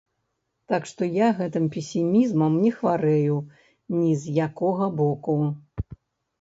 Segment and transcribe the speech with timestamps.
[0.71, 3.37] Так што, я гэтым песімізмам не хварэю
[4.01, 5.41] ні з якога боку.